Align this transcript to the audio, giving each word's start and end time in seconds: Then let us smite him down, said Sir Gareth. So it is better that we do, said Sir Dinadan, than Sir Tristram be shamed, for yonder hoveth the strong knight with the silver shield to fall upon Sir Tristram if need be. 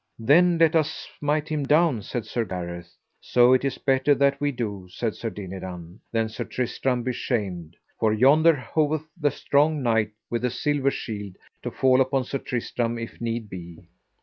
Then 0.17 0.57
let 0.57 0.75
us 0.75 1.07
smite 1.19 1.47
him 1.49 1.63
down, 1.63 2.01
said 2.01 2.25
Sir 2.25 2.43
Gareth. 2.43 2.89
So 3.19 3.53
it 3.53 3.63
is 3.63 3.77
better 3.77 4.15
that 4.15 4.41
we 4.41 4.51
do, 4.51 4.87
said 4.89 5.13
Sir 5.15 5.29
Dinadan, 5.29 5.99
than 6.11 6.27
Sir 6.27 6.43
Tristram 6.43 7.03
be 7.03 7.13
shamed, 7.13 7.75
for 7.99 8.11
yonder 8.11 8.55
hoveth 8.55 9.05
the 9.15 9.29
strong 9.29 9.83
knight 9.83 10.09
with 10.27 10.41
the 10.41 10.49
silver 10.49 10.89
shield 10.89 11.35
to 11.61 11.69
fall 11.69 12.01
upon 12.01 12.23
Sir 12.23 12.39
Tristram 12.39 12.97
if 12.97 13.21
need 13.21 13.47
be. 13.47 13.85